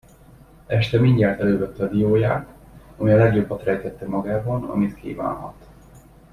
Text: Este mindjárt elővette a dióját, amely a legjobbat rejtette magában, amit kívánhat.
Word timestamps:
Este 0.67 0.99
mindjárt 0.99 1.39
elővette 1.39 1.83
a 1.83 1.87
dióját, 1.87 2.49
amely 2.97 3.13
a 3.13 3.17
legjobbat 3.17 3.63
rejtette 3.63 4.05
magában, 4.07 4.63
amit 4.63 4.95
kívánhat. 4.95 5.67